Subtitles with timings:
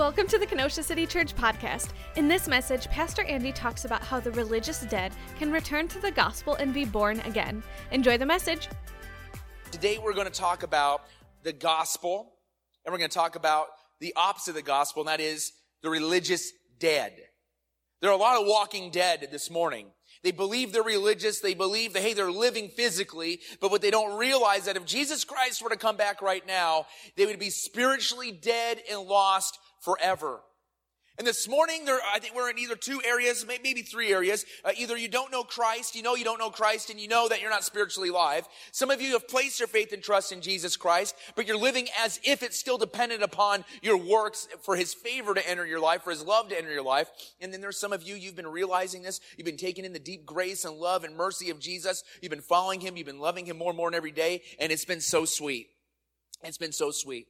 [0.00, 1.90] Welcome to the Kenosha City Church podcast.
[2.16, 6.10] In this message, Pastor Andy talks about how the religious dead can return to the
[6.10, 7.62] gospel and be born again.
[7.90, 8.70] Enjoy the message.
[9.70, 11.02] Today we're going to talk about
[11.42, 12.32] the gospel,
[12.86, 13.66] and we're going to talk about
[14.00, 15.52] the opposite of the gospel, and that is
[15.82, 17.12] the religious dead.
[18.00, 19.88] There are a lot of walking dead this morning.
[20.22, 21.40] They believe they're religious.
[21.40, 23.40] They believe that, hey, they're living physically.
[23.60, 26.86] But what they don't realize that if Jesus Christ were to come back right now,
[27.16, 30.40] they would be spiritually dead and lost forever.
[31.20, 34.46] And this morning, there, I think we're in either two areas, maybe three areas.
[34.64, 37.28] Uh, either you don't know Christ, you know you don't know Christ, and you know
[37.28, 38.48] that you're not spiritually alive.
[38.72, 41.88] Some of you have placed your faith and trust in Jesus Christ, but you're living
[42.02, 46.04] as if it's still dependent upon your works for His favor to enter your life,
[46.04, 47.10] for His love to enter your life.
[47.38, 49.20] And then there's some of you, you've been realizing this.
[49.36, 52.02] You've been taking in the deep grace and love and mercy of Jesus.
[52.22, 52.96] You've been following Him.
[52.96, 54.40] You've been loving Him more and more and every day.
[54.58, 55.66] And it's been so sweet.
[56.42, 57.26] It's been so sweet.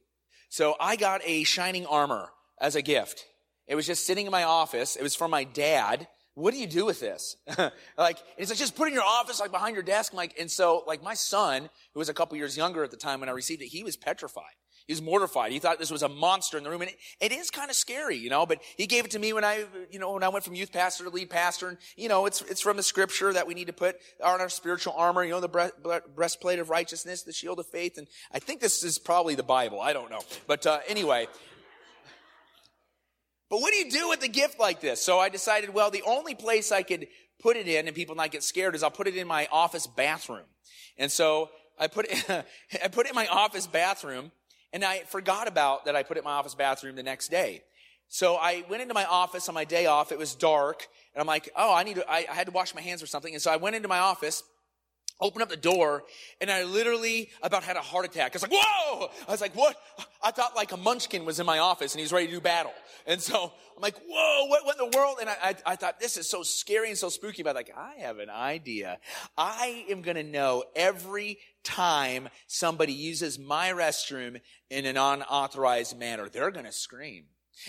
[0.47, 2.29] So I got a shining armor
[2.61, 3.25] as a gift.
[3.67, 4.95] It was just sitting in my office.
[4.95, 6.07] It was from my dad.
[6.35, 7.35] What do you do with this?
[7.97, 10.13] like, it's like, just put in your office, like behind your desk.
[10.13, 12.97] I'm like, and so, like, my son, who was a couple years younger at the
[12.97, 14.55] time when I received it, he was petrified.
[14.87, 15.51] He was mortified.
[15.51, 16.81] He thought this was a monster in the room.
[16.81, 19.31] And it, it is kind of scary, you know, but he gave it to me
[19.31, 21.69] when I, you know, when I went from youth pastor to lead pastor.
[21.69, 24.49] And, you know, it's, it's from the scripture that we need to put on our
[24.49, 27.97] spiritual armor, you know, the breastplate of righteousness, the shield of faith.
[27.97, 29.79] And I think this is probably the Bible.
[29.79, 30.21] I don't know.
[30.47, 31.27] But, uh, anyway,
[33.51, 35.03] but what do you do with a gift like this?
[35.03, 37.07] So I decided, well, the only place I could
[37.41, 39.87] put it in and people not get scared is I'll put it in my office
[39.87, 40.45] bathroom.
[40.97, 42.29] And so I put it,
[42.83, 44.31] I put it in my office bathroom
[44.71, 47.63] and I forgot about that I put it in my office bathroom the next day.
[48.07, 50.13] So I went into my office on my day off.
[50.13, 52.73] It was dark and I'm like, oh, I need to, I, I had to wash
[52.73, 53.33] my hands or something.
[53.33, 54.43] And so I went into my office
[55.21, 56.03] opened up the door
[56.39, 58.33] and I literally about had a heart attack.
[58.33, 59.09] I was like, whoa!
[59.27, 59.77] I was like, what?
[60.23, 62.73] I thought like a munchkin was in my office and he's ready to do battle.
[63.07, 65.17] And so I'm like, whoa, what, what in the world?
[65.21, 68.01] And I, I, I thought this is so scary and so spooky, but like, I
[68.01, 68.99] have an idea.
[69.37, 76.29] I am going to know every time somebody uses my restroom in an unauthorized manner,
[76.29, 77.25] they're going to scream.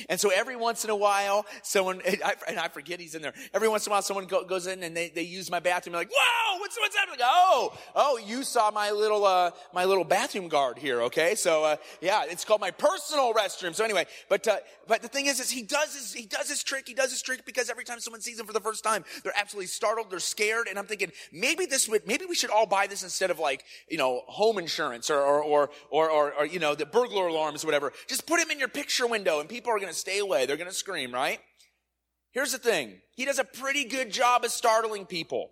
[0.08, 3.34] And so every once in a while, someone, and I forget he's in there.
[3.52, 5.94] Every once in a while, someone goes in and they, they use my bathroom.
[5.94, 7.18] Like, whoa, what's, what's happening?
[7.22, 11.02] Oh, oh, you saw my little, uh, my little bathroom guard here.
[11.02, 11.34] Okay.
[11.34, 13.74] So, uh, yeah, it's called my personal restroom.
[13.74, 16.62] So anyway, but, uh, but the thing is, is he does his, he does his
[16.62, 16.88] trick.
[16.88, 19.36] He does his trick because every time someone sees him for the first time, they're
[19.36, 20.10] absolutely startled.
[20.10, 20.68] They're scared.
[20.68, 23.64] And I'm thinking, maybe this would, maybe we should all buy this instead of like,
[23.88, 27.64] you know, home insurance or, or, or, or, or, or you know, the burglar alarms
[27.64, 27.92] or whatever.
[28.06, 30.46] Just put him in your picture window and people are going to stay away.
[30.46, 31.40] They're going to scream, right?
[32.32, 33.00] Here's the thing.
[33.14, 35.50] He does a pretty good job of startling people,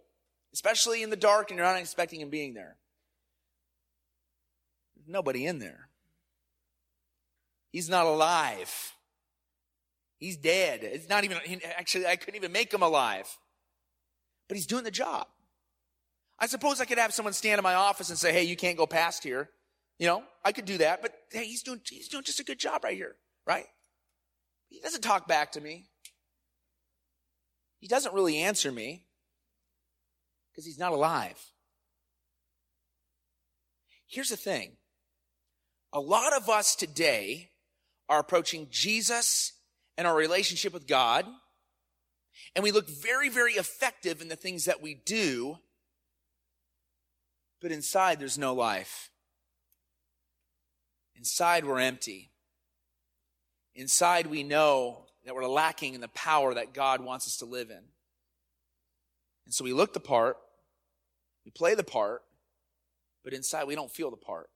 [0.54, 2.76] especially in the dark and you're not expecting him being there.
[4.96, 5.88] There's nobody in there.
[7.70, 8.94] He's not alive.
[10.18, 10.80] He's dead.
[10.82, 11.38] It's not even,
[11.76, 13.26] actually, I couldn't even make him alive.
[14.48, 15.26] But he's doing the job.
[16.38, 18.76] I suppose I could have someone stand in my office and say, hey, you can't
[18.76, 19.50] go past here.
[19.98, 22.58] You know, I could do that, but hey, he's doing, he's doing just a good
[22.58, 23.16] job right here,
[23.46, 23.66] right?
[24.70, 25.84] He doesn't talk back to me.
[27.80, 29.04] He doesn't really answer me
[30.50, 31.38] because he's not alive.
[34.06, 34.76] Here's the thing
[35.92, 37.50] a lot of us today
[38.08, 39.52] are approaching Jesus
[39.96, 41.26] and our relationship with God,
[42.54, 45.58] and we look very, very effective in the things that we do,
[47.60, 49.10] but inside there's no life.
[51.16, 52.29] Inside we're empty.
[53.74, 57.70] Inside, we know that we're lacking in the power that God wants us to live
[57.70, 57.82] in.
[59.46, 60.36] And so we look the part,
[61.44, 62.22] we play the part,
[63.24, 64.48] but inside we don't feel the part.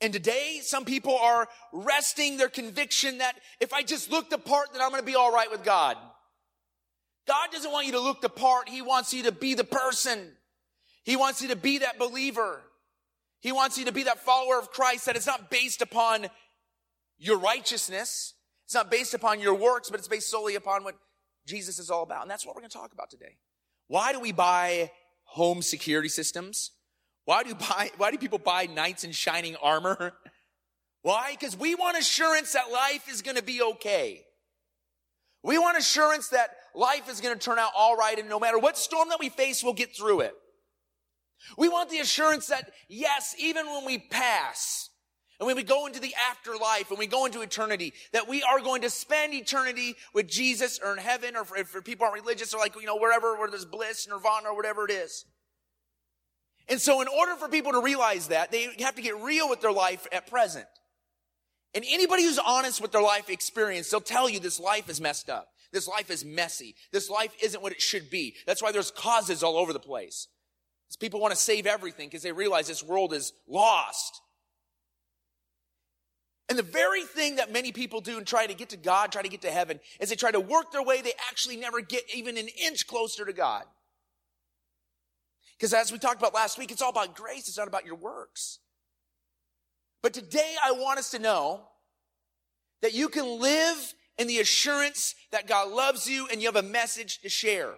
[0.00, 4.72] And today, some people are resting their conviction that if I just look the part,
[4.72, 5.96] then I'm going to be all right with God.
[7.26, 8.68] God doesn't want you to look the part.
[8.68, 10.32] He wants you to be the person.
[11.04, 12.62] He wants you to be that believer.
[13.40, 16.28] He wants you to be that follower of Christ that is not based upon
[17.18, 18.34] your righteousness.
[18.64, 20.94] It's not based upon your works, but it's based solely upon what
[21.46, 22.22] Jesus is all about.
[22.22, 23.36] And that's what we're going to talk about today.
[23.88, 24.90] Why do we buy
[25.24, 26.72] home security systems?
[27.24, 30.12] Why do buy, why do people buy knights in shining armor?
[31.02, 31.30] Why?
[31.30, 34.24] Because we want assurance that life is going to be okay.
[35.42, 38.58] We want assurance that life is going to turn out all right and no matter
[38.58, 40.34] what storm that we face, we'll get through it.
[41.56, 44.87] We want the assurance that yes, even when we pass,
[45.38, 48.60] and when we go into the afterlife and we go into eternity, that we are
[48.60, 52.58] going to spend eternity with Jesus or in heaven or for people aren't religious or
[52.58, 55.24] like, you know, wherever where there's bliss, nirvana or whatever it is.
[56.68, 59.60] And so in order for people to realize that, they have to get real with
[59.60, 60.66] their life at present.
[61.72, 65.30] And anybody who's honest with their life experience, they'll tell you this life is messed
[65.30, 65.48] up.
[65.72, 66.74] This life is messy.
[66.92, 68.34] This life isn't what it should be.
[68.46, 70.26] That's why there's causes all over the place.
[70.86, 74.20] Because people want to save everything because they realize this world is lost.
[76.48, 79.22] And the very thing that many people do and try to get to God, try
[79.22, 82.04] to get to heaven, is they try to work their way, they actually never get
[82.14, 83.64] even an inch closer to God.
[85.58, 87.96] Because as we talked about last week, it's all about grace, it's not about your
[87.96, 88.60] works.
[90.02, 91.62] But today I want us to know
[92.80, 96.62] that you can live in the assurance that God loves you and you have a
[96.62, 97.74] message to share.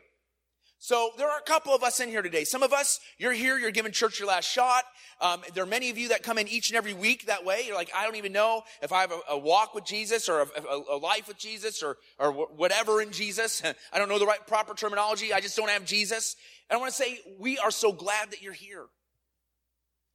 [0.83, 2.45] So there are a couple of us in here today.
[2.45, 4.85] Some of us, you're here, you're giving church your last shot.
[5.21, 7.65] Um, there are many of you that come in each and every week that way.
[7.67, 10.41] You're like, I don't even know if I have a, a walk with Jesus or
[10.41, 13.63] a, a, a, life with Jesus or, or whatever in Jesus.
[13.93, 15.35] I don't know the right proper terminology.
[15.35, 16.35] I just don't have Jesus.
[16.71, 18.87] And I want to say, we are so glad that you're here.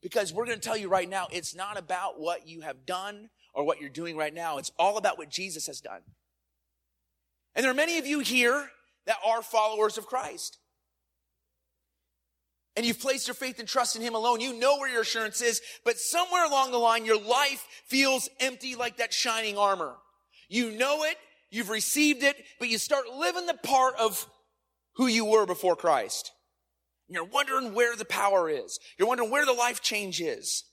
[0.02, 3.30] Because we're going to tell you right now, it's not about what you have done
[3.54, 4.58] or what you're doing right now.
[4.58, 6.00] It's all about what Jesus has done.
[7.54, 8.68] And there are many of you here
[9.06, 10.58] that are followers of Christ.
[12.76, 14.40] And you've placed your faith and trust in Him alone.
[14.40, 18.74] You know where your assurance is, but somewhere along the line, your life feels empty
[18.74, 19.94] like that shining armor.
[20.48, 21.16] You know it,
[21.50, 24.28] you've received it, but you start living the part of
[24.96, 26.32] who you were before Christ.
[27.08, 28.78] And you're wondering where the power is.
[28.98, 30.64] You're wondering where the life change is.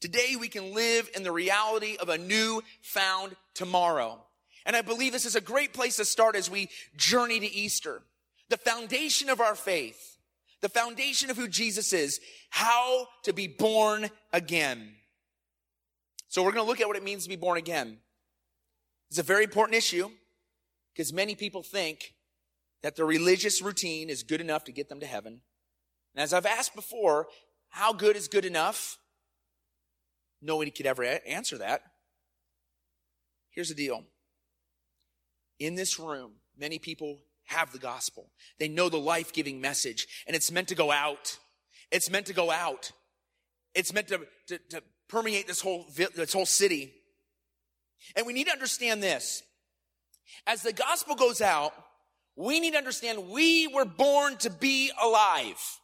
[0.00, 4.24] Today we can live in the reality of a new found tomorrow.
[4.66, 8.02] And I believe this is a great place to start as we journey to Easter.
[8.48, 10.18] The foundation of our faith,
[10.60, 12.20] the foundation of who Jesus is,
[12.50, 14.94] how to be born again.
[16.28, 17.98] So we're going to look at what it means to be born again.
[19.10, 20.10] It's a very important issue
[20.92, 22.14] because many people think
[22.82, 25.40] that the religious routine is good enough to get them to heaven.
[26.14, 27.28] And as I've asked before,
[27.70, 28.98] how good is good enough?
[30.40, 31.82] Nobody could ever answer that.
[33.50, 34.04] Here's the deal.
[35.58, 38.30] In this room, many people have the gospel.
[38.58, 41.38] They know the life-giving message, and it's meant to go out.
[41.90, 42.92] It's meant to go out.
[43.74, 46.92] It's meant to, to, to permeate this whole, this whole city.
[48.14, 49.42] And we need to understand this.
[50.46, 51.72] As the gospel goes out,
[52.36, 55.77] we need to understand we were born to be alive.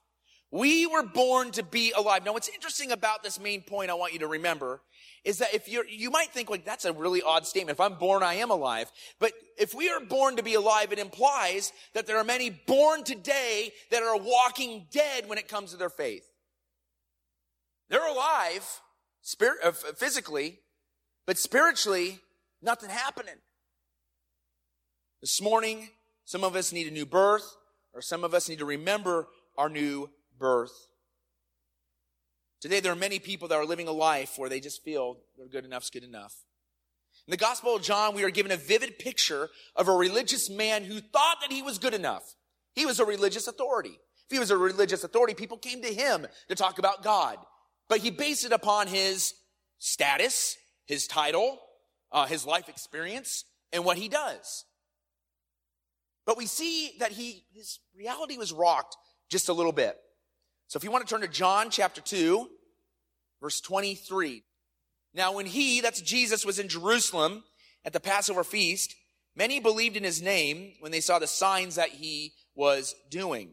[0.54, 2.24] We were born to be alive.
[2.24, 4.82] Now, what's interesting about this main point I want you to remember
[5.24, 7.74] is that if you're, you might think like, that's a really odd statement.
[7.74, 8.92] If I'm born, I am alive.
[9.18, 13.02] But if we are born to be alive, it implies that there are many born
[13.02, 16.22] today that are walking dead when it comes to their faith.
[17.88, 18.64] They're alive,
[19.22, 20.60] spirit, uh, physically,
[21.26, 22.20] but spiritually,
[22.62, 23.40] nothing happening.
[25.20, 25.88] This morning,
[26.24, 27.56] some of us need a new birth,
[27.92, 29.26] or some of us need to remember
[29.58, 30.88] our new birth.
[32.60, 35.46] Today, there are many people that are living a life where they just feel they're
[35.46, 36.34] good enough's good enough.
[37.26, 40.84] In the Gospel of John, we are given a vivid picture of a religious man
[40.84, 42.34] who thought that he was good enough.
[42.75, 43.98] He was a religious authority.
[44.26, 47.38] If he was a religious authority, people came to him to talk about God.
[47.88, 49.34] But he based it upon his
[49.78, 50.56] status,
[50.87, 51.58] his title,
[52.12, 54.64] uh, his life experience, and what he does.
[56.26, 58.96] But we see that he, his reality was rocked
[59.30, 59.96] just a little bit.
[60.75, 62.49] So if you want to turn to John chapter 2,
[63.41, 64.43] verse 23.
[65.15, 67.45] Now when he, that's Jesus, was in Jerusalem
[67.85, 68.97] at the Passover feast,
[69.37, 73.50] many believed in his name when they saw the signs that he was doing.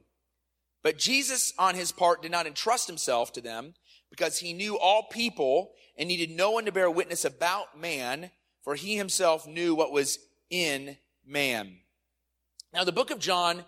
[0.82, 3.76] But Jesus, on his part, did not entrust himself to them
[4.10, 8.32] because he knew all people and needed no one to bear witness about man,
[8.64, 10.18] for he himself knew what was
[10.50, 11.82] in man.
[12.74, 13.64] Now, the book of John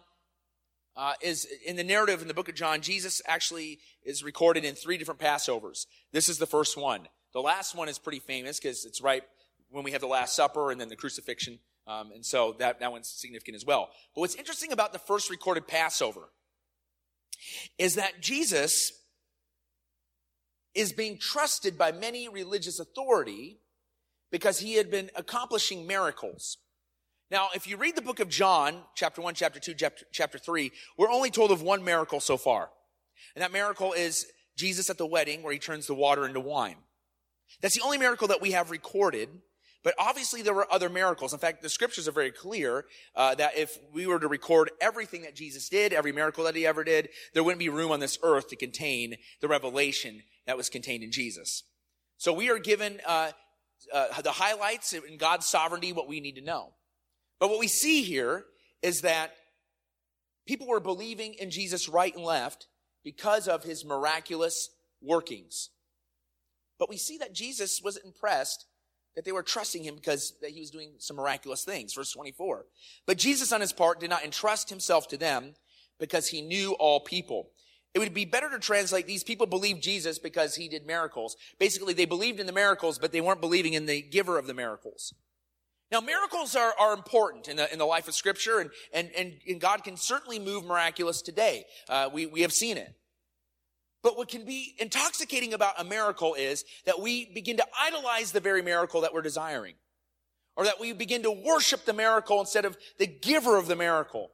[0.96, 4.76] uh, is in the narrative in the book of John, Jesus actually is recorded in
[4.76, 5.86] three different Passovers.
[6.12, 7.08] This is the first one.
[7.34, 9.24] The last one is pretty famous because it's right
[9.72, 11.60] when we have the Last Supper and then the crucifixion.
[11.88, 13.90] Um, and so that, that one's significant as well.
[14.14, 16.30] But what's interesting about the first recorded Passover
[17.78, 18.92] is that Jesus
[20.76, 23.60] is being trusted by many religious authority
[24.32, 26.58] because he had been accomplishing miracles.
[27.32, 30.72] Now, if you read the book of John, chapter 1, chapter 2, chapter, chapter 3,
[30.98, 32.70] we're only told of one miracle so far.
[33.36, 36.78] And that miracle is Jesus at the wedding where he turns the water into wine.
[37.62, 39.30] That's the only miracle that we have recorded.
[39.84, 41.34] But obviously there were other miracles.
[41.34, 45.24] In fact, the scriptures are very clear uh, that if we were to record everything
[45.24, 48.18] that Jesus did, every miracle that he ever did, there wouldn't be room on this
[48.24, 51.64] earth to contain the revelation that was contained in Jesus.
[52.18, 53.32] So we are given uh,
[53.94, 56.74] uh, the highlights in God's sovereignty, what we need to know.
[57.44, 58.46] But what we see here
[58.82, 59.36] is that
[60.48, 62.68] people were believing in Jesus right and left
[63.04, 64.70] because of his miraculous
[65.02, 65.70] workings.
[66.80, 68.66] But we see that Jesus was impressed
[69.18, 71.94] that they were trusting him because that he was doing some miraculous things.
[71.94, 72.66] Verse 24.
[73.06, 75.56] But Jesus on his part did not entrust himself to them
[76.00, 77.50] because he knew all people.
[77.94, 81.36] It would be better to translate these people believed Jesus because he did miracles.
[81.60, 84.54] Basically, they believed in the miracles, but they weren't believing in the giver of the
[84.54, 85.14] miracles.
[85.94, 89.34] Now, miracles are, are important in the, in the life of Scripture, and, and, and,
[89.48, 91.66] and God can certainly move miraculous today.
[91.88, 92.96] Uh, we, we have seen it.
[94.02, 98.40] But what can be intoxicating about a miracle is that we begin to idolize the
[98.40, 99.76] very miracle that we're desiring.
[100.56, 104.32] Or that we begin to worship the miracle instead of the giver of the miracle.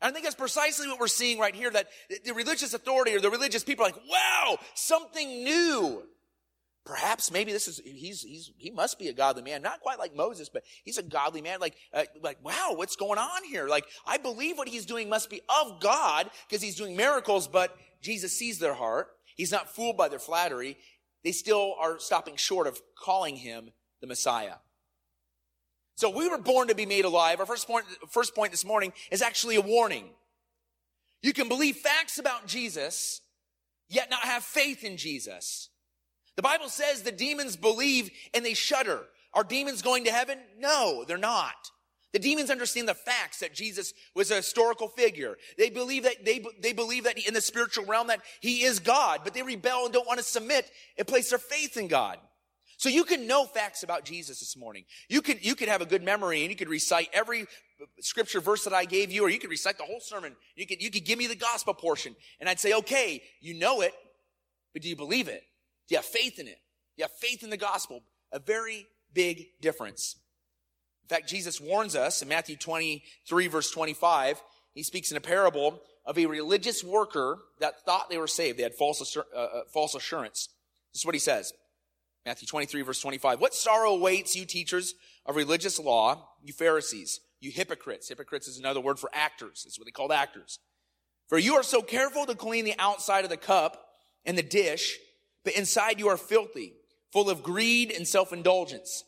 [0.00, 1.88] And I think that's precisely what we're seeing right here, that
[2.24, 6.04] the religious authority or the religious people are like, wow, something new.
[6.88, 9.60] Perhaps maybe this is, he's, he's, he must be a godly man.
[9.60, 11.60] Not quite like Moses, but he's a godly man.
[11.60, 13.68] Like, uh, like, wow, what's going on here?
[13.68, 17.76] Like, I believe what he's doing must be of God because he's doing miracles, but
[18.00, 19.08] Jesus sees their heart.
[19.36, 20.78] He's not fooled by their flattery.
[21.24, 24.54] They still are stopping short of calling him the Messiah.
[25.96, 27.38] So we were born to be made alive.
[27.38, 30.08] Our first point, first point this morning is actually a warning.
[31.20, 33.20] You can believe facts about Jesus,
[33.90, 35.68] yet not have faith in Jesus.
[36.38, 39.00] The Bible says the demons believe and they shudder.
[39.34, 40.38] Are demons going to heaven?
[40.56, 41.72] No, they're not.
[42.12, 45.36] The demons understand the facts that Jesus was a historical figure.
[45.58, 49.22] They believe that they, they believe that in the spiritual realm that he is God,
[49.24, 52.18] but they rebel and don't want to submit and place their faith in God.
[52.76, 54.84] So you can know facts about Jesus this morning.
[55.08, 57.46] You could, you could have a good memory and you could recite every
[57.98, 60.36] scripture verse that I gave you, or you could recite the whole sermon.
[60.54, 63.80] You could, you could give me the gospel portion and I'd say, okay, you know
[63.80, 63.92] it,
[64.72, 65.42] but do you believe it?
[65.88, 66.60] Do you have faith in it?
[66.96, 68.02] Do you have faith in the gospel?
[68.32, 70.16] A very big difference.
[71.04, 74.42] In fact, Jesus warns us in Matthew 23 verse 25.
[74.74, 78.58] He speaks in a parable of a religious worker that thought they were saved.
[78.58, 80.50] They had false, uh, uh, false assurance.
[80.92, 81.52] This is what he says.
[82.26, 83.40] Matthew 23 verse 25.
[83.40, 88.08] What sorrow awaits you teachers of religious law, you Pharisees, you hypocrites.
[88.08, 89.62] Hypocrites is another word for actors.
[89.64, 90.58] That's what they called actors.
[91.28, 93.84] For you are so careful to clean the outside of the cup
[94.24, 94.98] and the dish,
[95.48, 96.74] but inside you are filthy,
[97.10, 99.04] full of greed and self-indulgence.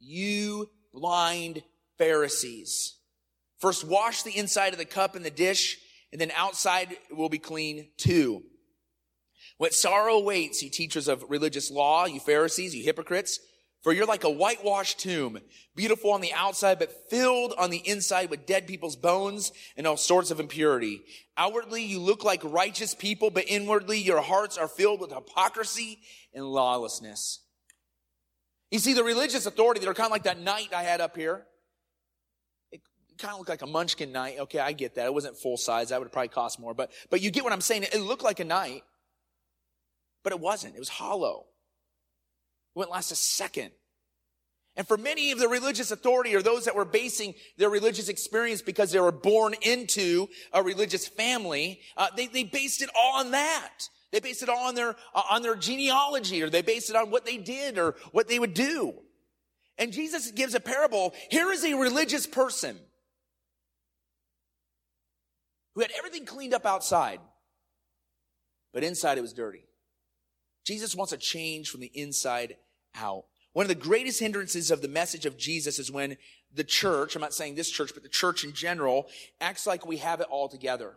[0.00, 1.62] You blind
[1.96, 2.96] Pharisees.
[3.60, 5.78] First wash the inside of the cup and the dish,
[6.10, 8.42] and then outside will be clean too.
[9.58, 13.38] What sorrow awaits, you teachers of religious law, you Pharisees, you hypocrites,
[13.86, 15.38] for you're like a whitewashed tomb,
[15.76, 19.96] beautiful on the outside, but filled on the inside with dead people's bones and all
[19.96, 21.02] sorts of impurity.
[21.36, 26.00] Outwardly, you look like righteous people, but inwardly, your hearts are filled with hypocrisy
[26.34, 27.44] and lawlessness.
[28.72, 31.46] You see, the religious authority, they're kind of like that knight I had up here.
[32.72, 32.80] It
[33.18, 34.40] kind of looked like a munchkin knight.
[34.40, 35.06] Okay, I get that.
[35.06, 35.90] It wasn't full size.
[35.90, 37.84] That would probably cost more, but, but you get what I'm saying.
[37.84, 38.82] It looked like a knight.
[40.24, 40.74] But it wasn't.
[40.74, 41.44] It was hollow.
[42.76, 43.70] Wouldn't last a second.
[44.76, 48.60] And for many of the religious authority or those that were basing their religious experience
[48.60, 53.30] because they were born into a religious family, uh, they, they based it all on
[53.30, 53.88] that.
[54.12, 57.10] They based it all on their, uh, on their genealogy or they based it on
[57.10, 58.92] what they did or what they would do.
[59.78, 61.14] And Jesus gives a parable.
[61.30, 62.78] Here is a religious person
[65.74, 67.20] who had everything cleaned up outside,
[68.74, 69.64] but inside it was dirty.
[70.66, 72.56] Jesus wants a change from the inside
[72.98, 73.24] out.
[73.52, 76.18] One of the greatest hindrances of the message of Jesus is when
[76.52, 79.08] the church, I'm not saying this church, but the church in general,
[79.40, 80.96] acts like we have it all together.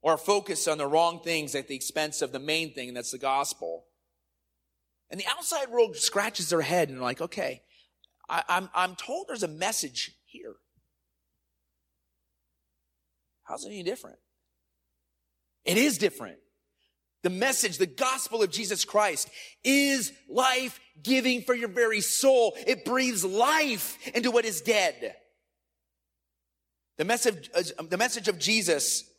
[0.00, 3.10] Or focus on the wrong things at the expense of the main thing, and that's
[3.10, 3.86] the gospel.
[5.10, 7.62] And the outside world scratches their head and like, okay,
[8.28, 10.54] I, I'm, I'm told there's a message here.
[13.44, 14.18] How's it any different?
[15.64, 16.38] It is different.
[17.24, 19.30] The message, the gospel of Jesus Christ
[19.64, 22.54] is life giving for your very soul.
[22.66, 25.16] It breathes life into what is dead.
[26.98, 29.10] The message, uh, the message of Jesus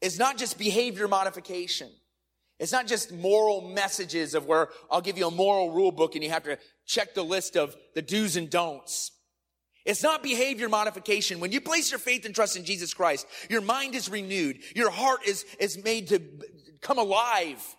[0.00, 1.90] is not just behavior modification.
[2.58, 6.24] It's not just moral messages of where I'll give you a moral rule book and
[6.24, 9.10] you have to check the list of the do's and don'ts.
[9.84, 11.40] It's not behavior modification.
[11.40, 14.60] When you place your faith and trust in Jesus Christ, your mind is renewed.
[14.74, 16.22] Your heart is, is made to
[16.84, 17.76] come alive.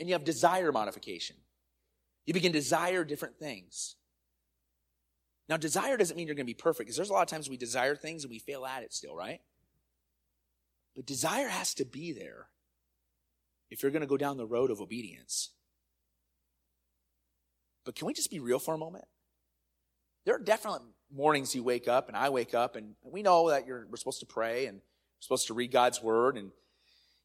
[0.00, 1.36] And you have desire modification.
[2.24, 3.96] You begin to desire different things.
[5.48, 7.50] Now, desire doesn't mean you're going to be perfect because there's a lot of times
[7.50, 9.40] we desire things and we fail at it still, right?
[10.96, 12.46] But desire has to be there
[13.70, 15.50] if you're going to go down the road of obedience.
[17.84, 19.04] But can we just be real for a moment?
[20.24, 20.80] There are definitely
[21.12, 24.26] mornings you wake up and I wake up and we know that we're supposed to
[24.26, 26.50] pray and we're supposed to read God's word and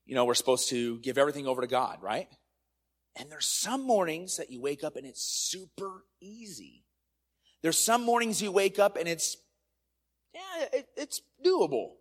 [0.10, 2.28] you know, we're supposed to give everything over to God, right?
[3.16, 6.84] And there's some mornings that you wake up and it's super easy.
[7.62, 9.38] There's some mornings you wake up and it's,
[10.34, 11.92] yeah, it, it's doable.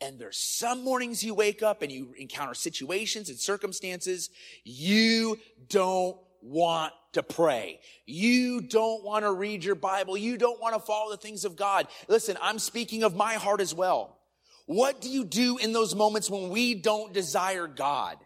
[0.00, 4.30] And there's some mornings you wake up and you encounter situations and circumstances
[4.62, 5.36] you
[5.68, 7.80] don't want to pray.
[8.06, 10.16] You don't want to read your Bible.
[10.16, 11.88] You don't want to follow the things of God.
[12.06, 14.16] Listen, I'm speaking of my heart as well.
[14.66, 18.18] What do you do in those moments when we don't desire God?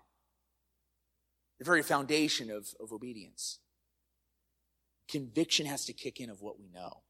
[1.58, 3.58] The very foundation of, of obedience.
[5.08, 7.02] Conviction has to kick in of what we know.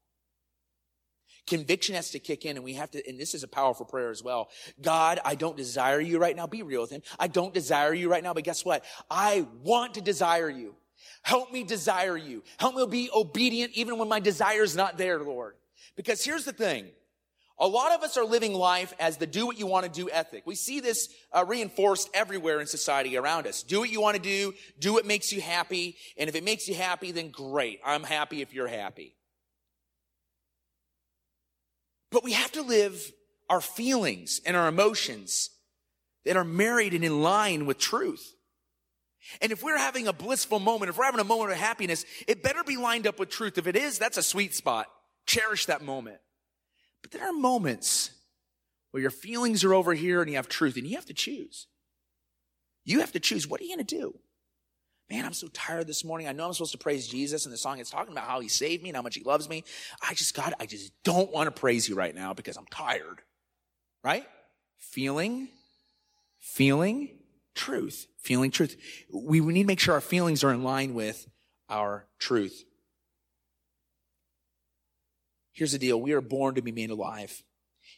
[1.47, 4.09] Conviction has to kick in and we have to, and this is a powerful prayer
[4.09, 4.49] as well.
[4.81, 6.47] God, I don't desire you right now.
[6.47, 7.01] Be real with him.
[7.17, 8.83] I don't desire you right now, but guess what?
[9.09, 10.75] I want to desire you.
[11.23, 12.43] Help me desire you.
[12.57, 15.55] Help me be obedient even when my desire is not there, Lord.
[15.95, 16.87] Because here's the thing.
[17.61, 20.09] A lot of us are living life as the do what you want to do
[20.09, 20.47] ethic.
[20.47, 23.61] We see this uh, reinforced everywhere in society around us.
[23.61, 26.67] Do what you want to do, do what makes you happy, and if it makes
[26.67, 27.79] you happy, then great.
[27.85, 29.15] I'm happy if you're happy.
[32.11, 32.99] But we have to live
[33.47, 35.51] our feelings and our emotions
[36.25, 38.33] that are married and in line with truth.
[39.39, 42.41] And if we're having a blissful moment, if we're having a moment of happiness, it
[42.41, 43.59] better be lined up with truth.
[43.59, 44.87] If it is, that's a sweet spot.
[45.27, 46.17] Cherish that moment.
[47.01, 48.11] But there are moments
[48.91, 51.67] where your feelings are over here and you have truth and you have to choose.
[52.83, 53.47] You have to choose.
[53.47, 54.19] What are you going to do?
[55.09, 56.27] Man, I'm so tired this morning.
[56.27, 58.47] I know I'm supposed to praise Jesus and the song is talking about how he
[58.47, 59.63] saved me and how much he loves me.
[60.07, 63.21] I just, God, I just don't want to praise you right now because I'm tired.
[64.03, 64.25] Right?
[64.79, 65.49] Feeling,
[66.39, 67.09] feeling,
[67.55, 68.07] truth.
[68.19, 68.77] Feeling truth.
[69.11, 71.27] We, we need to make sure our feelings are in line with
[71.69, 72.63] our truth.
[75.53, 75.99] Here's the deal.
[75.99, 77.43] We are born to be made alive.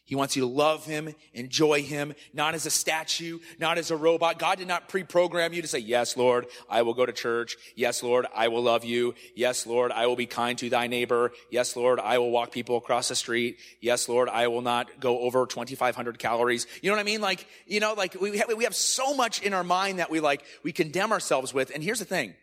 [0.06, 3.96] He wants you to love him, enjoy him, not as a statue, not as a
[3.96, 4.38] robot.
[4.38, 7.56] God did not pre-program you to say, yes, Lord, I will go to church.
[7.78, 9.16] Yes, Lord, I will love you.
[9.34, 11.32] Yes, Lord, I will be kind to thy neighbor.
[11.50, 13.60] Yes, Lord, I will walk people across the street.
[13.80, 16.68] Yes, Lord, I will not go over 2,500 calories.
[16.82, 17.22] You know what I mean?
[17.22, 20.20] Like, you know, like we have, we have so much in our mind that we
[20.20, 21.72] like, we condemn ourselves with.
[21.74, 22.34] And here's the thing.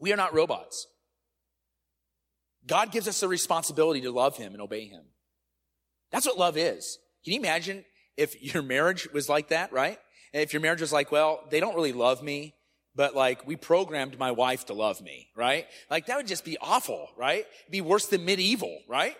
[0.00, 0.88] We are not robots.
[2.66, 5.02] God gives us the responsibility to love him and obey him.
[6.10, 6.98] That's what love is.
[7.24, 7.84] Can you imagine
[8.16, 9.98] if your marriage was like that, right?
[10.32, 12.54] And if your marriage was like, well, they don't really love me,
[12.94, 15.66] but like we programmed my wife to love me, right?
[15.90, 17.46] Like that would just be awful, right?
[17.70, 19.16] be worse than medieval, right?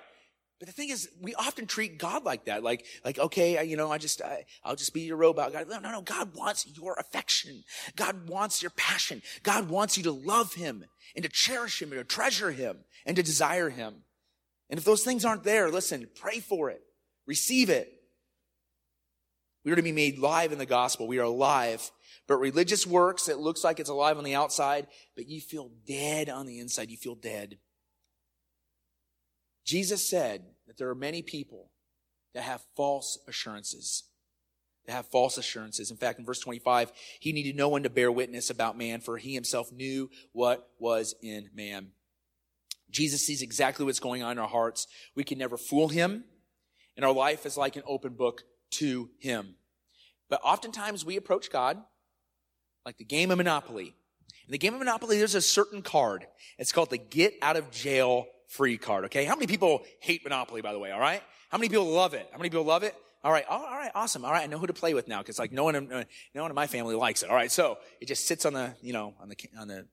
[0.58, 2.62] But the thing is, we often treat God like that.
[2.62, 5.52] Like, like, okay, you know, I just, I, I'll just be your robot.
[5.52, 6.00] God, no, no, no.
[6.00, 7.62] God wants your affection.
[7.94, 9.20] God wants your passion.
[9.42, 13.16] God wants you to love him and to cherish him and to treasure him and
[13.16, 13.96] to desire him.
[14.70, 16.80] And if those things aren't there, listen, pray for it.
[17.26, 17.92] Receive it.
[19.64, 21.06] We are to be made live in the gospel.
[21.06, 21.90] We are alive.
[22.26, 26.28] But religious works, it looks like it's alive on the outside, but you feel dead
[26.28, 26.90] on the inside.
[26.90, 27.58] You feel dead.
[29.66, 31.70] Jesus said that there are many people
[32.32, 34.04] that have false assurances.
[34.86, 35.90] That have false assurances.
[35.90, 39.18] In fact, in verse 25, he needed no one to bear witness about man, for
[39.18, 41.88] he himself knew what was in man.
[42.90, 44.86] Jesus sees exactly what's going on in our hearts.
[45.16, 46.24] We can never fool him,
[46.96, 49.56] and our life is like an open book to him.
[50.30, 51.82] But oftentimes we approach God
[52.84, 53.96] like the game of Monopoly.
[54.46, 56.24] In the game of Monopoly, there's a certain card.
[56.56, 59.24] It's called the get out of jail free card, okay?
[59.24, 61.22] How many people hate Monopoly, by the way, all right?
[61.50, 62.28] How many people love it?
[62.32, 62.94] How many people love it?
[63.24, 64.24] All right, all right, awesome.
[64.24, 66.04] All right, I know who to play with now because like no one, uh,
[66.34, 67.30] no one in my family likes it.
[67.30, 69.86] All right, so it just sits on the, you know, on the on the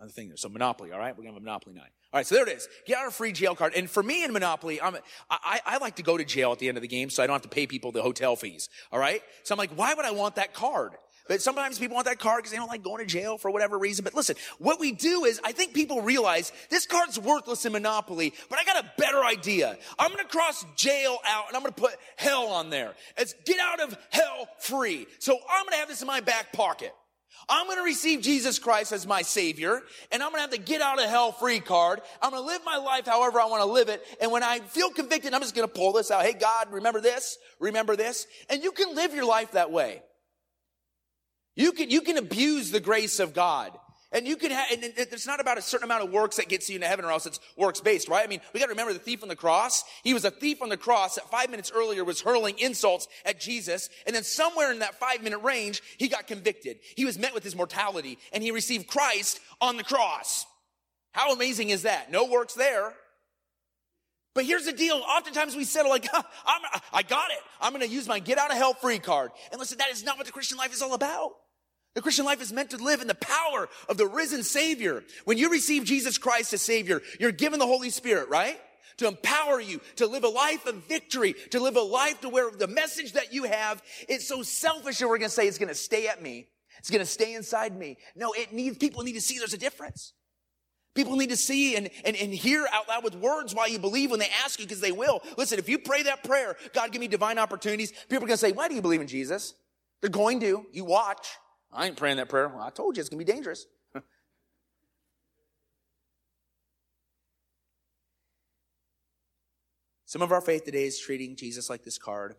[0.00, 0.36] on the thing there.
[0.36, 1.16] So Monopoly, all right?
[1.16, 1.90] We're gonna have a Monopoly night.
[2.12, 2.68] All right, so there it is.
[2.86, 3.74] Get our free jail card.
[3.76, 4.96] And for me in Monopoly, I'm,
[5.30, 7.28] I, I like to go to jail at the end of the game so I
[7.28, 8.68] don't have to pay people the hotel fees.
[8.90, 9.22] All right?
[9.44, 10.94] So I'm like, why would I want that card?
[11.30, 13.78] But sometimes people want that card because they don't like going to jail for whatever
[13.78, 14.02] reason.
[14.02, 18.34] But listen, what we do is I think people realize this card's worthless in Monopoly,
[18.48, 19.78] but I got a better idea.
[19.96, 22.94] I'm going to cross jail out and I'm going to put hell on there.
[23.16, 25.06] It's get out of hell free.
[25.20, 26.92] So I'm going to have this in my back pocket.
[27.48, 30.58] I'm going to receive Jesus Christ as my savior and I'm going to have the
[30.58, 32.00] get out of hell free card.
[32.20, 34.02] I'm going to live my life however I want to live it.
[34.20, 36.24] And when I feel convicted, I'm just going to pull this out.
[36.24, 37.38] Hey, God, remember this?
[37.60, 38.26] Remember this?
[38.48, 40.02] And you can live your life that way.
[41.56, 43.72] You can, you can abuse the grace of God.
[44.12, 46.68] And you can have, and it's not about a certain amount of works that gets
[46.68, 48.24] you into heaven or else it's works based, right?
[48.24, 49.84] I mean, we gotta remember the thief on the cross.
[50.02, 53.38] He was a thief on the cross that five minutes earlier was hurling insults at
[53.38, 53.88] Jesus.
[54.06, 56.80] And then somewhere in that five minute range, he got convicted.
[56.96, 60.44] He was met with his mortality and he received Christ on the cross.
[61.12, 62.10] How amazing is that?
[62.10, 62.92] No works there.
[64.40, 64.94] But here's the deal.
[64.94, 66.62] Oftentimes we settle like, I'm,
[66.94, 67.36] I got it.
[67.60, 69.32] I'm going to use my get out of hell free card.
[69.52, 71.32] And listen, that is not what the Christian life is all about.
[71.94, 75.04] The Christian life is meant to live in the power of the risen Savior.
[75.26, 78.58] When you receive Jesus Christ as Savior, you're given the Holy Spirit, right?
[78.96, 82.50] To empower you to live a life of victory, to live a life to where
[82.50, 85.68] the message that you have is so selfish that we're going to say it's going
[85.68, 86.48] to stay at me.
[86.78, 87.98] It's going to stay inside me.
[88.16, 90.14] No, it needs, people need to see there's a difference.
[90.94, 94.10] People need to see and, and, and hear out loud with words why you believe
[94.10, 95.22] when they ask you, because they will.
[95.38, 98.36] Listen, if you pray that prayer, God give me divine opportunities, people are going to
[98.36, 99.54] say, why do you believe in Jesus?
[100.00, 100.66] They're going to.
[100.72, 101.28] You watch.
[101.72, 102.48] I ain't praying that prayer.
[102.48, 103.66] Well, I told you it's going to be dangerous.
[110.06, 112.34] Some of our faith today is treating Jesus like this card.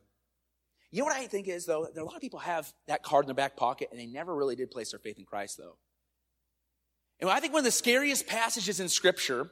[0.91, 1.87] You know what I think is, though?
[1.95, 4.57] A lot of people have that card in their back pocket and they never really
[4.57, 5.77] did place their faith in Christ, though.
[7.21, 9.49] And I think one of the scariest passages in Scripture,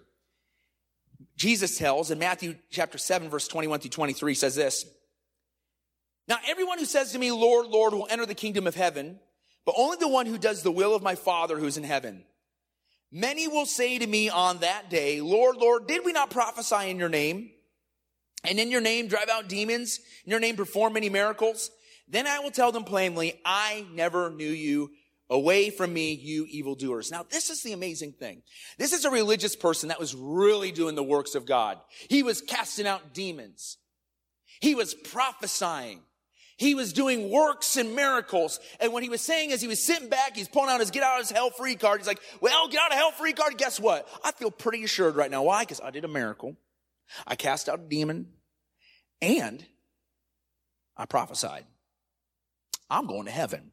[1.37, 4.85] Jesus tells in Matthew chapter 7, verse 21 through 23, says this
[6.27, 9.19] Now, everyone who says to me, Lord, Lord, will enter the kingdom of heaven,
[9.65, 12.25] but only the one who does the will of my Father who is in heaven.
[13.11, 16.97] Many will say to me on that day, Lord, Lord, did we not prophesy in
[16.97, 17.51] your name?
[18.43, 19.99] And in your name drive out demons?
[20.25, 21.71] In your name perform many miracles?
[22.07, 24.91] Then I will tell them plainly, I never knew you.
[25.31, 27.11] Away from me, you evildoers.
[27.11, 28.41] Now, this is the amazing thing.
[28.79, 31.77] This is a religious person that was really doing the works of God.
[32.09, 33.77] He was casting out demons.
[34.59, 36.01] He was prophesying.
[36.57, 38.59] He was doing works and miracles.
[38.79, 41.03] And what he was saying is he was sitting back, he's pulling out his get
[41.03, 42.01] out of his hell free card.
[42.01, 43.57] He's like, well, get out of hell free card.
[43.57, 44.09] Guess what?
[44.25, 45.43] I feel pretty assured right now.
[45.43, 45.61] Why?
[45.61, 46.57] Because I did a miracle.
[47.25, 48.27] I cast out a demon
[49.21, 49.63] and
[50.97, 51.65] I prophesied.
[52.89, 53.71] I'm going to heaven.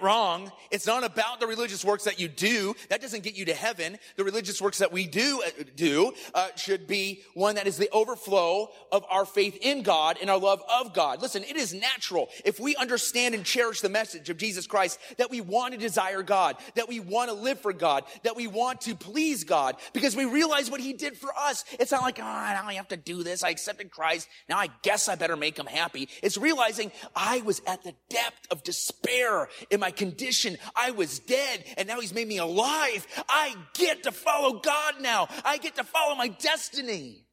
[0.00, 0.52] Wrong.
[0.70, 2.76] It's not about the religious works that you do.
[2.88, 3.98] That doesn't get you to heaven.
[4.16, 7.90] The religious works that we do uh, do uh, should be one that is the
[7.90, 11.20] overflow of our faith in God and our love of God.
[11.20, 15.30] Listen, it is natural if we understand and cherish the message of Jesus Christ that
[15.30, 18.82] we want to desire God, that we want to live for God, that we want
[18.82, 21.64] to please God because we realize what He did for us.
[21.80, 23.42] It's not like, oh, now I have to do this.
[23.42, 24.28] I accepted Christ.
[24.48, 26.08] Now I guess I better make Him happy.
[26.22, 30.56] It's realizing I was at the depth of despair in my condition.
[30.74, 33.06] I was dead and now he's made me alive.
[33.28, 35.28] I get to follow God now.
[35.44, 37.26] I get to follow my destiny.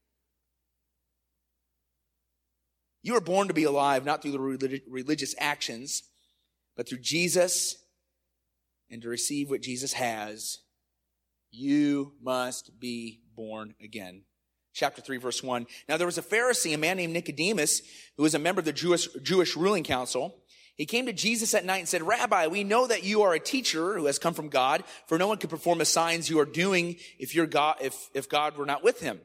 [3.01, 6.03] You are born to be alive, not through the religious actions,
[6.77, 7.75] but through Jesus
[8.89, 10.59] and to receive what Jesus has.
[11.51, 14.23] You must be born again.
[14.73, 15.67] Chapter 3, verse 1.
[15.87, 17.81] Now there was a Pharisee, a man named Nicodemus,
[18.17, 20.43] who was a member of the Jewish, Jewish ruling council.
[20.75, 23.39] He came to Jesus at night and said, Rabbi, we know that you are a
[23.39, 26.45] teacher who has come from God, for no one could perform the signs you are
[26.45, 29.21] doing if your God, if, if God were not with him.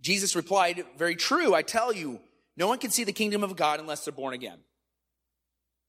[0.00, 1.54] Jesus replied, very true.
[1.54, 2.20] I tell you,
[2.56, 4.58] no one can see the kingdom of God unless they're born again.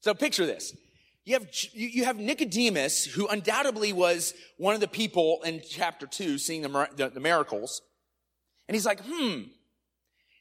[0.02, 0.76] So picture this.
[1.26, 6.38] You have, you have Nicodemus, who undoubtedly was one of the people in chapter two,
[6.38, 7.82] seeing the, the, the miracles.
[8.68, 9.42] And he's like, hmm,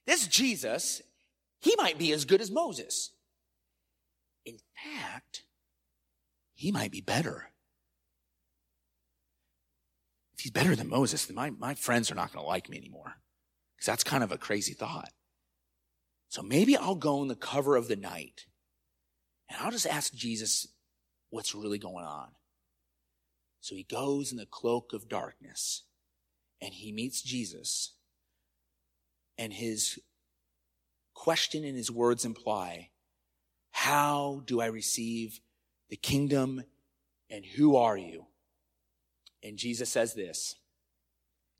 [0.06, 1.02] this Jesus
[1.60, 3.12] he might be as good as Moses.
[4.44, 5.42] In fact,
[6.54, 7.50] he might be better.
[10.34, 12.78] If he's better than Moses, then my, my friends are not going to like me
[12.78, 13.16] anymore.
[13.76, 15.10] Because that's kind of a crazy thought.
[16.28, 18.46] So maybe I'll go in the cover of the night
[19.48, 20.68] and I'll just ask Jesus
[21.30, 22.28] what's really going on.
[23.60, 25.84] So he goes in the cloak of darkness
[26.60, 27.94] and he meets Jesus
[29.36, 29.98] and his
[31.18, 32.90] question and his words imply.
[33.72, 35.40] How do I receive
[35.90, 36.62] the kingdom
[37.28, 38.26] and who are you?
[39.42, 40.54] And Jesus says this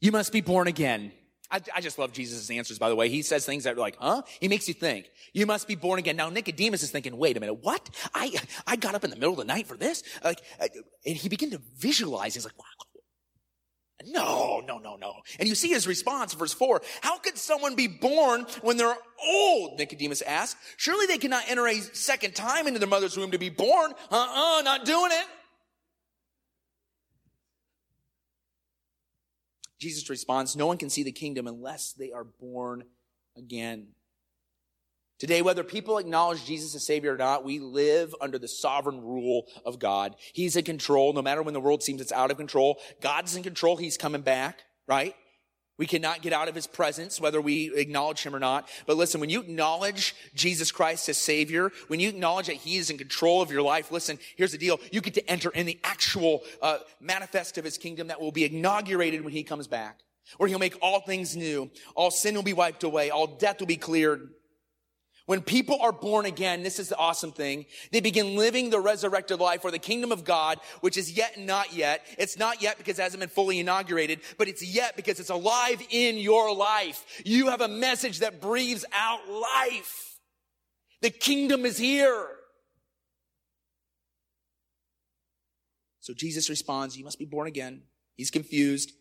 [0.00, 1.12] You must be born again.
[1.50, 3.08] I, I, just love Jesus' answers, by the way.
[3.08, 4.20] He says things that are like, huh?
[4.38, 5.10] He makes you think.
[5.32, 6.14] You must be born again.
[6.14, 7.88] Now, Nicodemus is thinking, wait a minute, what?
[8.12, 10.02] I, I got up in the middle of the night for this?
[10.22, 10.68] Like, uh,
[11.06, 12.34] and he began to visualize.
[12.34, 12.86] He's like, wow,
[14.06, 15.14] no, no, no, no.
[15.40, 16.80] And you see his response, verse 4.
[17.00, 19.78] How could someone be born when they're old?
[19.78, 20.56] Nicodemus asked.
[20.76, 23.92] Surely they cannot enter a second time into their mother's womb to be born.
[24.10, 25.26] Uh-uh, not doing it.
[29.80, 32.84] Jesus responds, No one can see the kingdom unless they are born
[33.36, 33.88] again.
[35.18, 39.46] Today, whether people acknowledge Jesus as Savior or not, we live under the sovereign rule
[39.64, 40.14] of God.
[40.32, 41.12] He's in control.
[41.12, 43.76] No matter when the world seems it's out of control, God's in control.
[43.76, 45.16] He's coming back, right?
[45.76, 48.68] We cannot get out of his presence, whether we acknowledge him or not.
[48.86, 52.90] But listen, when you acknowledge Jesus Christ as Savior, when you acknowledge that he is
[52.90, 54.80] in control of your life, listen, here's the deal.
[54.92, 58.44] You get to enter in the actual uh, manifest of his kingdom that will be
[58.44, 60.00] inaugurated when he comes back,
[60.36, 61.70] where he'll make all things new.
[61.94, 63.10] All sin will be wiped away.
[63.10, 64.30] All death will be cleared
[65.28, 67.66] When people are born again, this is the awesome thing.
[67.92, 71.74] They begin living the resurrected life or the kingdom of God, which is yet not
[71.74, 72.00] yet.
[72.16, 75.82] It's not yet because it hasn't been fully inaugurated, but it's yet because it's alive
[75.90, 77.04] in your life.
[77.26, 80.18] You have a message that breathes out life.
[81.02, 82.26] The kingdom is here.
[86.00, 87.82] So Jesus responds, you must be born again.
[88.16, 88.92] He's confused.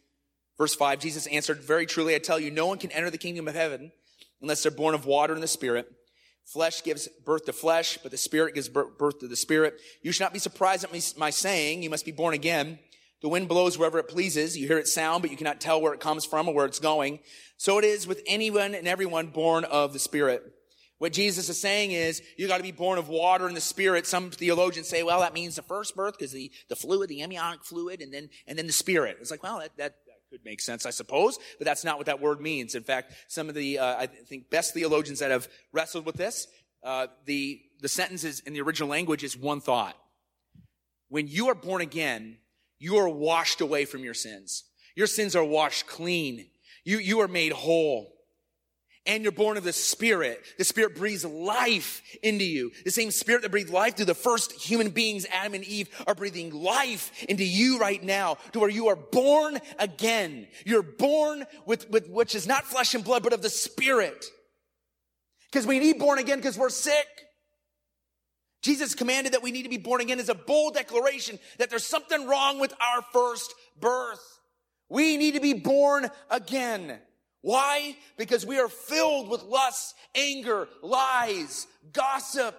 [0.58, 3.48] Verse five, Jesus answered, very truly, I tell you, no one can enter the kingdom
[3.48, 3.94] of heaven
[4.42, 5.90] unless they're born of water and the spirit.
[6.48, 9.82] Flesh gives birth to flesh, but the Spirit gives birth to the Spirit.
[10.02, 12.80] You should not be surprised at my saying, you must be born again.
[13.22, 14.58] The wind blows wherever it pleases.
[14.58, 16.80] You hear its sound, but you cannot tell where it comes from or where it's
[16.80, 17.20] going.
[17.58, 20.42] So it is with anyone and everyone born of the Spirit.
[21.00, 24.08] What Jesus is saying is, you got to be born of water and the Spirit.
[24.08, 27.66] Some theologians say, well, that means the first birth because the, the fluid, the amniotic
[27.66, 29.18] fluid, and then, and then the Spirit.
[29.20, 29.96] It's like, well, that, that,
[30.30, 32.76] could make sense, I suppose, but that's not what that word means.
[32.76, 36.48] In fact, some of the, uh, I think, best theologians that have wrestled with this,
[36.84, 39.96] uh, the, the sentences in the original language is one thought.
[41.10, 42.38] When you are born again,
[42.80, 44.66] you are washed away from your sins.
[44.96, 46.48] Your sins are washed clean.
[46.84, 48.17] You, you are made whole
[49.08, 50.44] and you're born of the Spirit.
[50.58, 52.72] The Spirit breathes life into you.
[52.84, 56.14] The same Spirit that breathed life through the first human beings, Adam and Eve, are
[56.14, 60.48] breathing life into you right now to where you are born again.
[60.66, 64.26] You're born with, with which is not flesh and blood, but of the Spirit.
[65.52, 67.08] Because we need born again because we're sick.
[68.62, 71.86] Jesus commanded that we need to be born again is a bold declaration that there's
[71.86, 74.20] something wrong with our first birth.
[74.90, 77.00] We need to be born again.
[77.42, 77.96] Why?
[78.18, 82.56] Because we are filled with lust, anger, lies, gossip,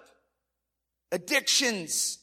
[1.11, 2.19] addictions.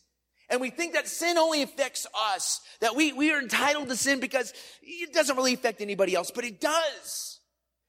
[0.48, 4.20] And we think that sin only affects us, that we, we are entitled to sin
[4.20, 7.40] because it doesn't really affect anybody else, but it does.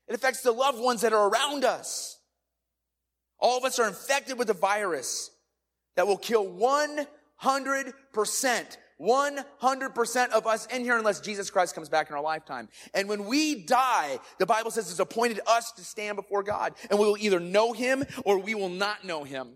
[0.08, 2.18] It affects the loved ones that are around us.
[3.40, 5.30] All of us are infected with a virus
[5.96, 7.06] that will kill 100%
[9.00, 12.68] 100% of us in here unless Jesus Christ comes back in our lifetime.
[12.94, 16.74] And when we die, the Bible says it's appointed us to stand before God.
[16.90, 19.50] And we will either know him or we will not know him.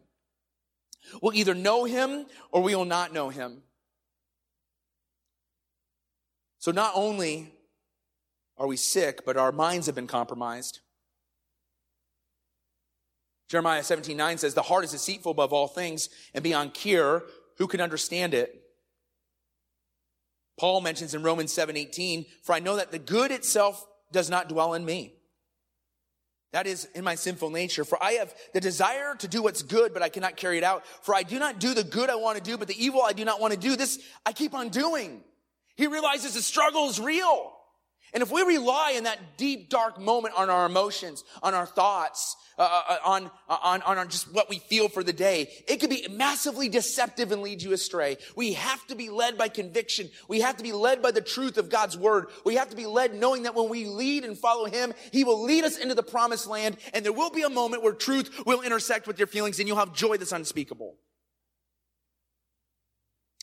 [1.22, 3.64] We'll either know him or we will not know him.
[6.60, 7.52] So not only
[8.58, 10.82] are we sick, but our minds have been compromised.
[13.50, 17.24] Jeremiah 17, 9 says, The heart is deceitful above all things and beyond cure.
[17.58, 18.61] Who can understand it?
[20.62, 24.76] Paul mentions in Romans 7:18, "For I know that the good itself does not dwell
[24.76, 25.16] in me."
[26.52, 27.84] That is in my sinful nature.
[27.84, 30.86] For I have the desire to do what's good, but I cannot carry it out.
[31.02, 33.14] For I do not do the good I want to do, but the evil I
[33.14, 33.76] do not want to do.
[33.76, 35.24] This I keep on doing.
[35.78, 37.60] He realizes the struggle is real.
[38.14, 42.36] And if we rely in that deep, dark moment on our emotions, on our thoughts,
[42.58, 45.78] uh, uh, uh on, uh, on, on just what we feel for the day, it
[45.80, 48.18] could be massively deceptive and lead you astray.
[48.36, 50.10] We have to be led by conviction.
[50.28, 52.26] We have to be led by the truth of God's word.
[52.46, 55.42] We have to be led knowing that when we lead and follow Him, He will
[55.44, 56.78] lead us into the promised land.
[56.94, 59.78] And there will be a moment where truth will intersect with your feelings and you'll
[59.78, 60.98] have joy that's unspeakable.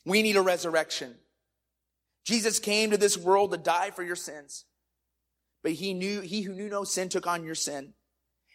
[0.05, 1.15] We need a resurrection.
[2.25, 4.65] Jesus came to this world to die for your sins.
[5.63, 7.95] But he knew, he who knew no sin took on your sin.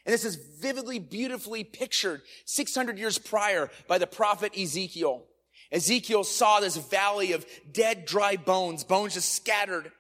[0.06, 5.26] And this is vividly, beautifully pictured 600 years prior by the prophet Ezekiel.
[5.72, 9.92] Ezekiel saw this valley of dead, dry bones, bones just scattered.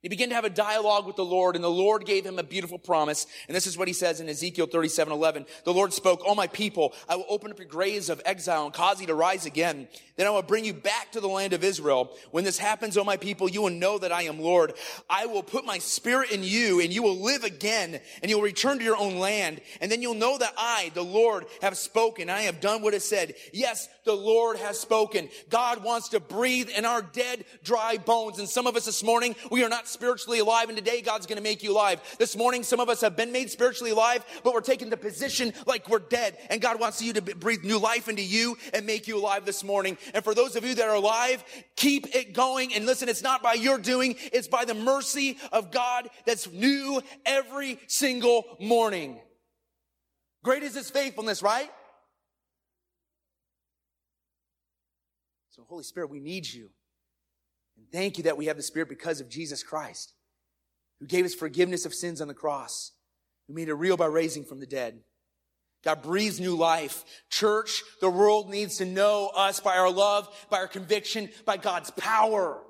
[0.00, 2.44] He began to have a dialogue with the Lord, and the Lord gave him a
[2.44, 3.26] beautiful promise.
[3.48, 5.44] And this is what he says in Ezekiel 37, 11.
[5.64, 8.72] The Lord spoke, Oh, my people, I will open up your graves of exile and
[8.72, 9.88] cause you to rise again.
[10.14, 12.16] Then I will bring you back to the land of Israel.
[12.30, 14.74] When this happens, oh, my people, you will know that I am Lord.
[15.10, 18.78] I will put my spirit in you, and you will live again, and you'll return
[18.78, 19.60] to your own land.
[19.80, 22.30] And then you'll know that I, the Lord, have spoken.
[22.30, 23.34] I have done what is said.
[23.52, 25.28] Yes, the Lord has spoken.
[25.50, 28.38] God wants to breathe in our dead, dry bones.
[28.38, 31.36] And some of us this morning, we are not spiritually alive, and today God's going
[31.36, 32.00] to make you alive.
[32.18, 35.52] This morning, some of us have been made spiritually alive, but we're taking the position
[35.66, 39.08] like we're dead, and God wants you to breathe new life into you and make
[39.08, 39.98] you alive this morning.
[40.14, 41.44] And for those of you that are alive,
[41.76, 42.74] keep it going.
[42.74, 47.00] And listen, it's not by your doing, it's by the mercy of God that's new
[47.26, 49.20] every single morning.
[50.42, 51.70] Great is his faithfulness, right?
[55.50, 56.70] So, Holy Spirit, we need you.
[57.78, 60.12] And thank you that we have the Spirit because of Jesus Christ,
[61.00, 62.92] who gave us forgiveness of sins on the cross,
[63.46, 65.00] who made it real by raising from the dead.
[65.84, 67.04] God breathes new life.
[67.30, 71.92] Church, the world needs to know us by our love, by our conviction, by God's
[71.92, 72.60] power.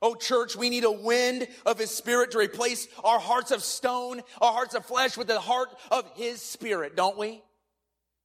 [0.00, 4.22] Oh, church, we need a wind of His Spirit to replace our hearts of stone,
[4.40, 7.42] our hearts of flesh with the heart of His Spirit, don't we?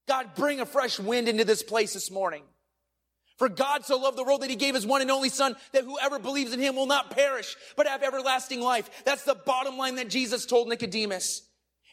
[0.08, 2.44] God, bring a fresh wind into this place this morning.
[3.40, 5.86] For God so loved the world that he gave his one and only son that
[5.86, 8.90] whoever believes in him will not perish, but have everlasting life.
[9.06, 11.44] That's the bottom line that Jesus told Nicodemus.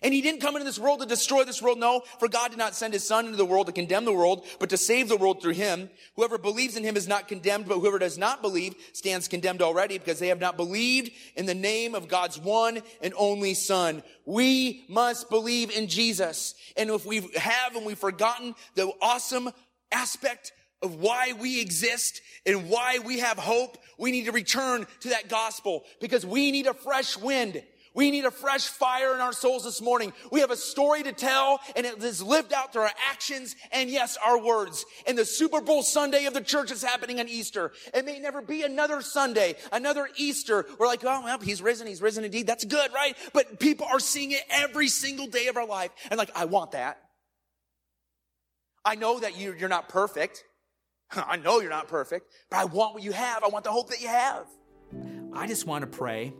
[0.03, 1.79] And he didn't come into this world to destroy this world.
[1.79, 4.45] No, for God did not send his son into the world to condemn the world,
[4.59, 5.89] but to save the world through him.
[6.17, 9.97] Whoever believes in him is not condemned, but whoever does not believe stands condemned already
[9.97, 14.03] because they have not believed in the name of God's one and only son.
[14.27, 16.55] We must believe in Jesus.
[16.77, 19.49] And if we have and we've forgotten the awesome
[19.93, 25.09] aspect of why we exist and why we have hope, we need to return to
[25.11, 27.63] that gospel because we need a fresh wind.
[27.95, 30.13] We need a fresh fire in our souls this morning.
[30.31, 33.89] We have a story to tell and it is lived out through our actions and
[33.89, 34.85] yes, our words.
[35.07, 37.73] And the Super Bowl Sunday of the church is happening on Easter.
[37.95, 40.67] It may never be another Sunday, another Easter.
[40.79, 41.87] We're like, oh, well, he's risen.
[41.87, 42.47] He's risen indeed.
[42.47, 43.17] That's good, right?
[43.33, 45.91] But people are seeing it every single day of our life.
[46.11, 46.99] And like, I want that.
[48.85, 50.45] I know that you're not perfect.
[51.17, 53.45] I know you're not perfect, but I want what you have.
[53.45, 54.47] I want the hope that you have.
[55.33, 56.33] I just want to pray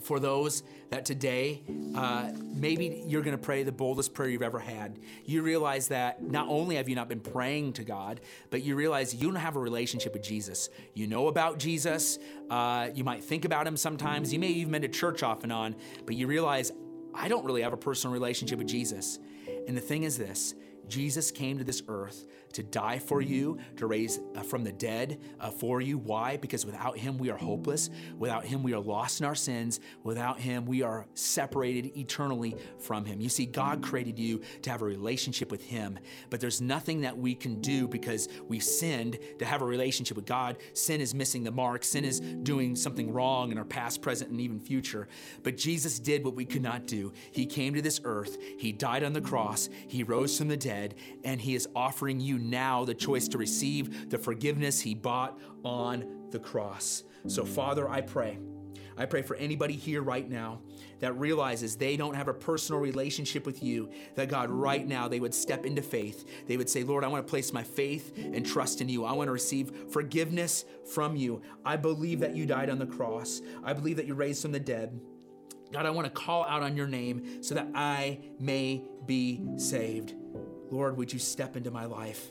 [0.00, 1.62] for those that today,
[1.94, 4.98] uh, maybe you're going to pray the boldest prayer you've ever had.
[5.24, 9.14] You realize that not only have you not been praying to God, but you realize
[9.14, 10.68] you don't have a relationship with Jesus.
[10.94, 12.18] You know about Jesus.
[12.48, 14.32] Uh, you might think about him sometimes.
[14.32, 16.72] You may even been to church off and on, but you realize
[17.14, 19.18] I don't really have a personal relationship with Jesus.
[19.66, 20.54] And the thing is this
[20.88, 25.20] Jesus came to this earth to die for you, to raise uh, from the dead
[25.40, 25.98] uh, for you.
[25.98, 26.36] Why?
[26.36, 27.90] Because without him, we are hopeless.
[28.18, 29.80] Without him, we are lost in our sins.
[30.02, 33.20] Without him, we are separated eternally from him.
[33.20, 35.98] You see, God created you to have a relationship with him,
[36.30, 40.26] but there's nothing that we can do because we sinned to have a relationship with
[40.26, 40.58] God.
[40.72, 44.40] Sin is missing the mark, sin is doing something wrong in our past, present, and
[44.40, 45.08] even future.
[45.42, 47.12] But Jesus did what we could not do.
[47.32, 50.94] He came to this earth, he died on the cross, he rose from the dead,
[51.24, 56.28] and he is offering you now the choice to receive the forgiveness he bought on
[56.30, 57.04] the cross.
[57.26, 58.38] So, Father, I pray.
[58.96, 60.60] I pray for anybody here right now
[61.00, 65.18] that realizes they don't have a personal relationship with you, that God, right now, they
[65.18, 66.24] would step into faith.
[66.46, 69.04] They would say, Lord, I want to place my faith and trust in you.
[69.04, 71.42] I want to receive forgiveness from you.
[71.64, 74.60] I believe that you died on the cross, I believe that you raised from the
[74.60, 75.00] dead.
[75.72, 80.14] God, I want to call out on your name so that I may be saved.
[80.70, 82.30] Lord, would you step into my life?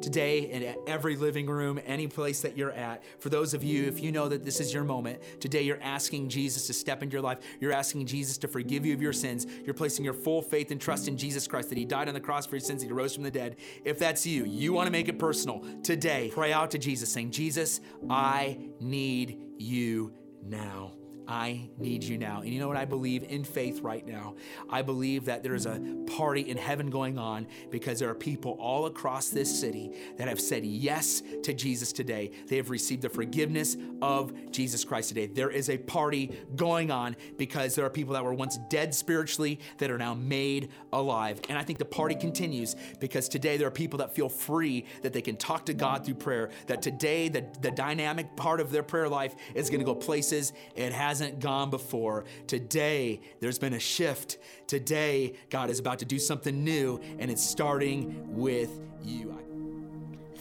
[0.00, 3.02] Today in every living room, any place that you're at.
[3.20, 6.28] For those of you, if you know that this is your moment, today you're asking
[6.28, 7.38] Jesus to step into your life.
[7.60, 9.46] You're asking Jesus to forgive you of your sins.
[9.64, 12.20] You're placing your full faith and trust in Jesus Christ that He died on the
[12.20, 13.56] cross for your sins, that He rose from the dead.
[13.84, 17.30] If that's you, you want to make it personal today, pray out to Jesus saying,
[17.30, 20.12] Jesus, I need you
[20.42, 20.92] now.
[21.28, 22.40] I need you now.
[22.40, 24.34] And you know what I believe in faith right now?
[24.70, 25.80] I believe that there is a
[26.16, 30.40] party in heaven going on because there are people all across this city that have
[30.40, 32.30] said yes to Jesus today.
[32.46, 35.26] They have received the forgiveness of Jesus Christ today.
[35.26, 39.60] There is a party going on because there are people that were once dead spiritually
[39.78, 41.40] that are now made alive.
[41.48, 45.12] And I think the party continues because today there are people that feel free that
[45.12, 48.82] they can talk to God through prayer, that today the, the dynamic part of their
[48.82, 52.24] prayer life is going to go places it has hasn't gone before.
[52.46, 54.36] Today, there's been a shift.
[54.66, 58.70] Today, God is about to do something new, and it's starting with
[59.02, 59.34] you.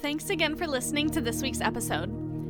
[0.01, 2.24] Thanks again for listening to this week's episode.